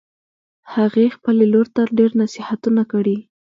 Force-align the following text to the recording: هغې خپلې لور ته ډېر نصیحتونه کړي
هغې 0.75 1.05
خپلې 1.15 1.45
لور 1.53 1.67
ته 1.75 1.81
ډېر 1.97 2.11
نصیحتونه 2.21 2.81
کړي 2.91 3.17